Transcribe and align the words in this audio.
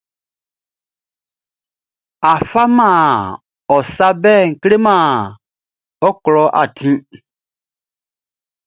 A 2.31 2.33
faman 2.49 3.09
ɔ 3.75 3.77
sa 3.93 4.07
bɛʼn 4.21 4.47
kleman 4.61 5.07
ɔ 6.05 6.09
klɔʼn 6.23 6.75
le. 7.09 7.17